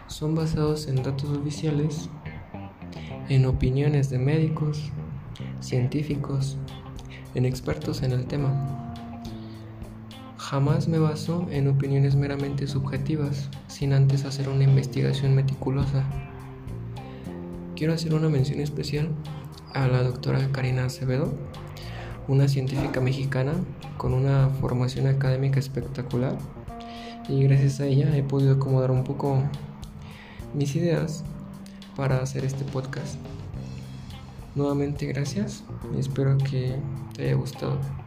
son 0.08 0.34
basados 0.34 0.88
en 0.88 1.04
datos 1.04 1.30
oficiales, 1.30 2.10
en 3.30 3.46
opiniones 3.46 4.10
de 4.10 4.18
médicos, 4.18 4.92
científicos, 5.64 6.58
en 7.36 7.46
expertos 7.46 8.04
en 8.04 8.12
el 8.12 8.26
tema. 8.26 8.94
Jamás 10.38 10.88
me 10.88 11.00
baso 11.00 11.48
en 11.50 11.68
opiniones 11.68 12.16
meramente 12.16 12.68
subjetivas, 12.68 13.50
sin 13.68 13.94
antes 13.94 14.26
hacer 14.26 14.50
una 14.50 14.66
investigación 14.66 15.34
meticulosa. 15.34 16.04
Quiero 17.76 17.94
hacer 17.94 18.14
una 18.14 18.30
mención 18.30 18.60
especial 18.60 19.10
a 19.74 19.88
la 19.88 20.04
doctora 20.04 20.52
Karina 20.52 20.86
Acevedo, 20.86 21.34
una 22.28 22.48
científica 22.48 23.02
mexicana 23.02 23.54
con 23.98 24.14
una 24.14 24.50
formación 24.62 25.08
académica 25.08 25.60
espectacular 25.60 26.38
y 27.28 27.44
gracias 27.44 27.80
a 27.80 27.86
ella 27.86 28.16
he 28.16 28.24
podido 28.24 28.54
acomodar 28.54 28.92
un 28.92 29.04
poco 29.04 29.42
mis 30.54 30.76
ideas 30.76 31.24
para 31.96 32.22
hacer 32.22 32.46
este 32.46 32.64
podcast. 32.66 33.18
Nuevamente 34.54 35.06
gracias 35.08 35.66
y 35.92 36.00
espero 36.00 36.42
que 36.44 36.88
te 37.12 37.24
haya 37.24 37.36
gustado. 37.36 38.03